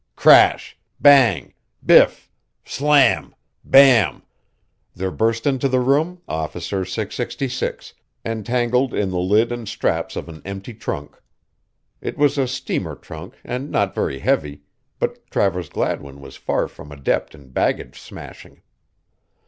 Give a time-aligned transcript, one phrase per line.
[0.15, 0.75] Crash!
[0.99, 1.53] Bang!
[1.85, 2.27] Biff!
[2.65, 3.35] Slam!
[3.63, 4.23] Bam!
[4.95, 7.93] There burst into the room Officer 666,
[8.25, 11.21] entangled in the lid and straps of an empty trunk.
[12.01, 14.63] It was a steamer trunk and not very heavy,
[14.97, 18.63] but Travers Gladwin was far from adept in baggage smashing.